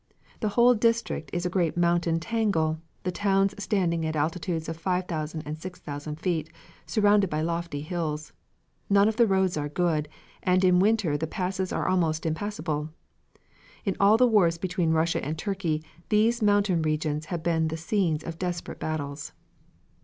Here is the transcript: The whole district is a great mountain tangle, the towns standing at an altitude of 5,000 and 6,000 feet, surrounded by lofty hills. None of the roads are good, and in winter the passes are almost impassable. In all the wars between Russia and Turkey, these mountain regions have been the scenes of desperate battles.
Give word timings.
The 0.39 0.47
whole 0.57 0.73
district 0.73 1.29
is 1.31 1.45
a 1.45 1.49
great 1.51 1.77
mountain 1.77 2.19
tangle, 2.19 2.79
the 3.03 3.11
towns 3.11 3.53
standing 3.61 4.03
at 4.03 4.15
an 4.15 4.19
altitude 4.23 4.67
of 4.67 4.75
5,000 4.75 5.43
and 5.45 5.55
6,000 5.55 6.19
feet, 6.19 6.49
surrounded 6.87 7.29
by 7.29 7.41
lofty 7.43 7.81
hills. 7.81 8.33
None 8.89 9.07
of 9.07 9.17
the 9.17 9.27
roads 9.27 9.57
are 9.57 9.69
good, 9.69 10.09
and 10.41 10.65
in 10.65 10.79
winter 10.79 11.17
the 11.19 11.27
passes 11.27 11.71
are 11.71 11.87
almost 11.87 12.25
impassable. 12.25 12.89
In 13.85 13.95
all 13.99 14.17
the 14.17 14.25
wars 14.25 14.57
between 14.57 14.89
Russia 14.89 15.23
and 15.23 15.37
Turkey, 15.37 15.83
these 16.09 16.41
mountain 16.41 16.81
regions 16.81 17.25
have 17.25 17.43
been 17.43 17.67
the 17.67 17.77
scenes 17.77 18.23
of 18.23 18.39
desperate 18.39 18.79
battles. 18.79 19.33